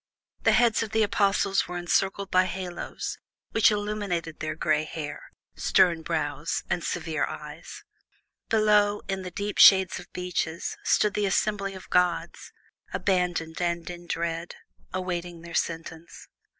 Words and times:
The 0.41 0.53
heads 0.53 0.81
of 0.81 0.93
the 0.93 1.03
Apostles 1.03 1.67
were 1.67 1.77
encircled 1.77 2.31
by 2.31 2.45
halos, 2.45 3.19
which 3.51 3.69
illuminated 3.69 4.39
their 4.39 4.55
gray 4.55 4.83
hair, 4.83 5.21
stern 5.55 6.01
brows, 6.01 6.63
and 6.71 6.83
severe 6.83 7.25
eyes. 7.25 7.83
Below, 8.49 9.03
in 9.07 9.21
the 9.21 9.29
deep 9.29 9.59
shade 9.59 9.99
of 9.99 10.11
beeches, 10.11 10.75
stood 10.83 11.13
the 11.13 11.27
assembly 11.27 11.75
of 11.75 11.87
gods, 11.91 12.51
abandoned 12.91 13.61
and 13.61 13.87
in 13.91 14.07
dread, 14.07 14.55
awaiting 14.91 15.41
their 15.43 15.53
sentence. 15.53 16.27